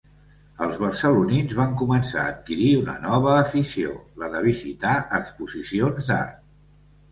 [0.67, 3.93] Els barcelonins van començar a adquirir una nova afició,
[4.25, 6.45] la de visitar exposicions d'art.